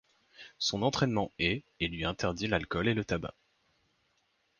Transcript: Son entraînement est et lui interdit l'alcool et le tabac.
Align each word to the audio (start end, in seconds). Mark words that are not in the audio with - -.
Son 0.57 0.81
entraînement 0.81 1.31
est 1.37 1.63
et 1.79 1.87
lui 1.87 2.05
interdit 2.05 2.47
l'alcool 2.47 2.87
et 2.87 2.95
le 2.95 3.05
tabac. 3.05 3.35